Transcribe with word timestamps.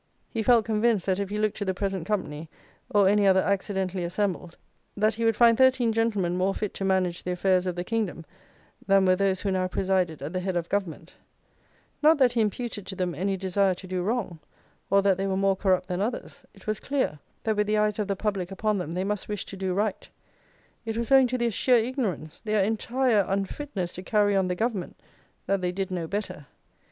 "He 0.31 0.41
felt 0.41 0.65
convinced 0.65 1.05
that 1.05 1.19
if 1.19 1.29
he 1.29 1.37
looked 1.37 1.57
to 1.57 1.63
the 1.65 1.75
present 1.75 2.07
company, 2.07 2.49
or 2.89 3.07
any 3.07 3.27
other 3.27 3.43
accidentally 3.43 4.03
assembled, 4.03 4.57
that 4.97 5.13
he 5.13 5.25
would 5.25 5.35
find 5.35 5.55
thirteen 5.59 5.93
gentlemen 5.93 6.35
more 6.37 6.55
fit 6.55 6.73
to 6.73 6.83
manage 6.83 7.21
the 7.21 7.29
affairs 7.33 7.67
of 7.67 7.75
the 7.75 7.83
kingdom 7.83 8.25
than 8.87 9.05
were 9.05 9.15
those 9.15 9.41
who 9.41 9.51
now 9.51 9.67
presided 9.67 10.23
at 10.23 10.33
the 10.33 10.39
head 10.39 10.55
of 10.55 10.69
Government; 10.69 11.13
not 12.01 12.17
that 12.17 12.31
he 12.31 12.41
imputed 12.41 12.87
to 12.87 12.95
them 12.95 13.13
any 13.13 13.37
desire 13.37 13.75
to 13.75 13.85
do 13.85 14.01
wrong, 14.01 14.39
or 14.89 15.03
that 15.03 15.17
they 15.17 15.27
were 15.27 15.37
more 15.37 15.55
corrupt 15.55 15.87
than 15.87 16.01
others; 16.01 16.43
it 16.55 16.65
was 16.65 16.79
clear, 16.79 17.19
that 17.43 17.55
with 17.55 17.67
the 17.67 17.77
eyes 17.77 17.99
of 17.99 18.07
the 18.07 18.15
public 18.15 18.49
upon 18.49 18.79
them 18.79 18.93
they 18.93 19.03
must 19.03 19.29
wish 19.29 19.45
to 19.45 19.55
do 19.55 19.71
right; 19.71 20.09
it 20.83 20.97
was 20.97 21.11
owing 21.11 21.27
to 21.27 21.37
their 21.37 21.51
sheer 21.51 21.75
ignorance, 21.77 22.39
their 22.41 22.63
entire 22.63 23.23
unfitness 23.27 23.93
to 23.93 24.01
carry 24.01 24.35
on 24.35 24.47
the 24.47 24.55
Government, 24.55 24.99
that 25.45 25.61
they 25.61 25.71
did 25.71 25.91
no 25.91 26.07
better. 26.07 26.47